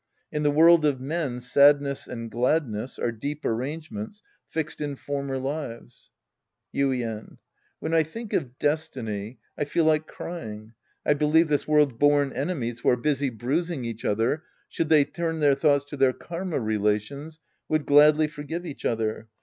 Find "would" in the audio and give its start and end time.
17.69-17.85